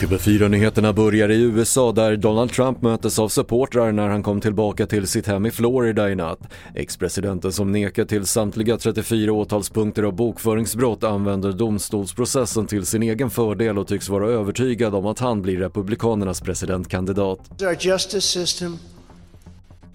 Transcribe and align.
TV4-nyheterna 0.00 0.92
börjar 0.92 1.28
i 1.28 1.42
USA 1.42 1.92
där 1.92 2.16
Donald 2.16 2.52
Trump 2.52 2.82
möttes 2.82 3.18
av 3.18 3.28
supportrar 3.28 3.92
när 3.92 4.08
han 4.08 4.22
kom 4.22 4.40
tillbaka 4.40 4.86
till 4.86 5.06
sitt 5.06 5.26
hem 5.26 5.46
i 5.46 5.50
Florida 5.50 6.10
i 6.10 6.14
natt. 6.14 6.38
Ex-presidenten 6.74 7.52
som 7.52 7.72
nekar 7.72 8.04
till 8.04 8.26
samtliga 8.26 8.78
34 8.78 9.32
åtalspunkter 9.32 10.02
av 10.02 10.12
bokföringsbrott 10.12 11.04
använder 11.04 11.52
domstolsprocessen 11.52 12.66
till 12.66 12.86
sin 12.86 13.02
egen 13.02 13.30
fördel 13.30 13.78
och 13.78 13.88
tycks 13.88 14.08
vara 14.08 14.28
övertygad 14.28 14.94
om 14.94 15.06
att 15.06 15.18
han 15.18 15.42
blir 15.42 15.56
republikanernas 15.58 16.40
presidentkandidat. 16.40 17.62
Our 17.62 17.76
justice 17.80 18.20
system 18.26 18.78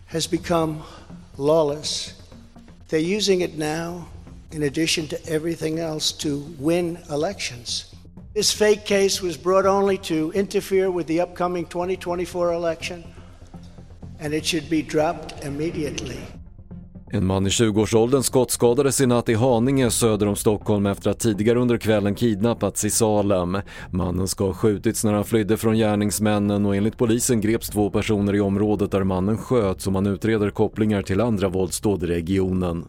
has 0.07 0.31
become 0.31 0.75
lawless. 1.37 2.13
They're 2.89 3.17
using 3.17 3.43
it 3.43 3.57
now 3.57 4.03
in 4.51 4.63
addition 4.63 5.07
to 5.07 5.15
everything 5.27 5.79
else 5.79 6.17
to 6.17 6.43
win 6.59 6.97
elections. 7.09 7.85
This 8.33 8.53
fake 8.53 8.85
case 8.85 9.21
was 9.25 9.43
brought 9.43 9.65
only 9.65 9.97
to 9.97 10.31
interfere 10.33 10.89
with 10.89 11.07
the 11.07 11.21
upcoming 11.21 11.65
2024 11.65 12.53
election, 12.53 13.03
and 14.19 14.33
it 14.33 14.45
should 14.45 14.69
be 14.69 14.81
dropped 14.81 15.45
immediately. 15.45 16.19
En 17.13 17.25
man 17.25 17.47
i 17.47 17.49
20-årsåldern 17.49 18.23
skottskadades 18.23 19.01
i 19.01 19.05
natt 19.05 19.29
i 19.29 19.33
Haninge 19.33 19.91
söder 19.91 20.27
om 20.27 20.35
Stockholm 20.35 20.85
efter 20.85 21.09
att 21.09 21.19
tidigare 21.19 21.59
under 21.59 21.77
kvällen 21.77 22.15
kidnappats 22.15 22.85
i 22.85 22.89
Salem. 22.89 23.57
Mannen 23.89 24.27
ska 24.27 24.45
ha 24.45 24.53
skjutits 24.53 25.03
när 25.03 25.13
han 25.13 25.25
flydde 25.25 25.57
från 25.57 25.77
gärningsmännen 25.77 26.65
och 26.65 26.75
enligt 26.75 26.97
polisen 26.97 27.41
greps 27.41 27.69
två 27.69 27.89
personer 27.89 28.35
i 28.35 28.39
området 28.39 28.91
där 28.91 29.03
mannen 29.03 29.37
sköt 29.37 29.81
som 29.81 29.93
man 29.93 30.07
utreder 30.07 30.49
kopplingar 30.49 31.01
till 31.01 31.21
andra 31.21 31.49
våldsdåd 31.49 32.03
i 32.03 32.07
regionen. 32.07 32.85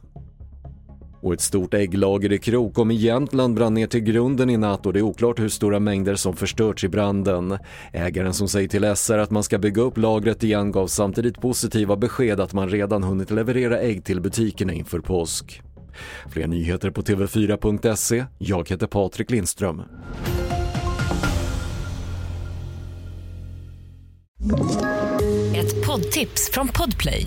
Och 1.22 1.32
ett 1.32 1.40
stort 1.40 1.74
ägglager 1.74 2.32
i 2.32 2.38
Krokom 2.38 2.90
i 2.90 2.94
Jämtland 2.94 3.54
brann 3.54 3.74
ner 3.74 3.86
till 3.86 4.00
grunden 4.00 4.50
i 4.50 4.56
natt 4.56 4.86
och 4.86 4.92
det 4.92 4.98
är 4.98 5.02
oklart 5.02 5.40
hur 5.40 5.48
stora 5.48 5.80
mängder 5.80 6.14
som 6.14 6.37
förstörts 6.37 6.84
i 6.84 6.88
branden. 6.88 7.59
Ägaren 7.92 8.34
som 8.34 8.48
säger 8.48 8.68
till 8.68 8.96
SR 8.96 9.18
att 9.18 9.30
man 9.30 9.42
ska 9.42 9.59
bygga 9.59 9.82
upp 9.82 9.98
lagret 9.98 10.42
igen 10.42 10.73
gav 10.73 10.87
samtidigt 10.87 11.40
positiva 11.40 11.96
besked 11.96 12.40
att 12.40 12.52
man 12.52 12.68
redan 12.68 13.02
hunnit 13.02 13.30
leverera 13.30 13.79
ägg 13.79 14.04
till 14.04 14.20
butikerna 14.20 14.73
inför 14.73 15.01
påsk. 15.01 15.62
Fler 16.30 16.46
nyheter 16.46 16.90
på 16.90 17.02
TV4.se. 17.02 18.24
Jag 18.38 18.68
heter 18.68 18.86
Patrik 18.86 19.30
Lindström. 19.30 19.82
Ett 25.57 25.86
poddtips 25.86 26.51
från 26.52 26.68
Podplay. 26.68 27.26